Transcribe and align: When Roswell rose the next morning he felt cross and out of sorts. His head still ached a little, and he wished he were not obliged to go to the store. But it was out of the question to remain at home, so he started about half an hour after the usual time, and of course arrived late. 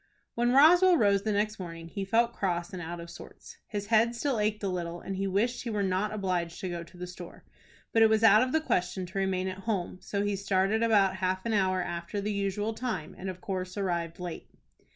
When 0.33 0.51
Roswell 0.51 0.97
rose 0.97 1.21
the 1.21 1.31
next 1.31 1.59
morning 1.59 1.87
he 1.87 2.03
felt 2.05 2.33
cross 2.33 2.73
and 2.73 2.81
out 2.81 2.99
of 2.99 3.07
sorts. 3.11 3.57
His 3.67 3.85
head 3.85 4.15
still 4.15 4.39
ached 4.39 4.63
a 4.63 4.67
little, 4.67 4.99
and 4.99 5.15
he 5.15 5.27
wished 5.27 5.61
he 5.61 5.69
were 5.69 5.83
not 5.83 6.11
obliged 6.11 6.59
to 6.61 6.69
go 6.69 6.83
to 6.83 6.97
the 6.97 7.05
store. 7.05 7.43
But 7.93 8.01
it 8.01 8.09
was 8.09 8.23
out 8.23 8.41
of 8.41 8.51
the 8.51 8.61
question 8.61 9.05
to 9.05 9.19
remain 9.19 9.47
at 9.47 9.59
home, 9.69 9.99
so 10.01 10.23
he 10.23 10.35
started 10.35 10.81
about 10.81 11.17
half 11.17 11.45
an 11.45 11.53
hour 11.53 11.83
after 11.83 12.19
the 12.19 12.33
usual 12.33 12.73
time, 12.73 13.13
and 13.15 13.29
of 13.29 13.41
course 13.41 13.77
arrived 13.77 14.19
late. 14.19 14.49